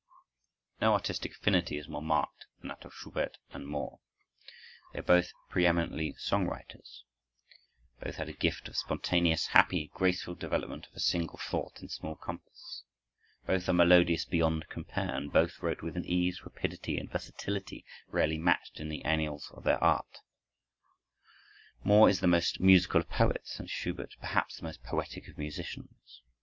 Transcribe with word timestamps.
No 0.81 0.93
artistic 0.95 1.33
affinity 1.33 1.77
is 1.77 1.87
more 1.87 2.01
marked 2.01 2.47
than 2.59 2.69
that 2.69 2.85
of 2.85 2.91
Schubert 2.95 3.37
and 3.51 3.67
Moore. 3.67 3.99
They 4.93 4.97
are 4.99 5.03
both 5.03 5.31
preëminently 5.51 6.17
song 6.19 6.47
writers. 6.47 7.03
Both 7.99 8.15
had 8.15 8.27
a 8.27 8.33
gift 8.33 8.67
of 8.67 8.75
spontaneous, 8.75 9.45
happy, 9.49 9.91
graceful 9.93 10.33
development 10.33 10.87
of 10.87 10.95
a 10.95 10.99
single 10.99 11.37
thought 11.37 11.83
in 11.83 11.89
small 11.89 12.15
compass. 12.15 12.81
Both 13.45 13.69
are 13.69 13.73
melodious 13.73 14.25
beyond 14.25 14.69
compare, 14.69 15.15
and 15.15 15.31
both 15.31 15.59
wrote 15.61 15.83
with 15.83 15.95
an 15.95 16.05
ease, 16.05 16.41
rapidity, 16.43 16.97
and 16.97 17.07
versatility 17.07 17.85
rarely 18.07 18.39
matched 18.39 18.79
in 18.79 18.89
the 18.89 19.05
annals 19.05 19.51
of 19.53 19.65
their 19.65 19.77
arts. 19.83 20.21
Moore 21.83 22.09
is 22.09 22.21
the 22.21 22.25
most 22.27 22.59
musical 22.59 23.01
of 23.01 23.07
poets, 23.11 23.59
and 23.59 23.69
Schubert, 23.69 24.15
perhaps, 24.19 24.57
the 24.57 24.63
most 24.63 24.81
poetic 24.81 25.27
of 25.27 25.37
musicians. 25.37 26.23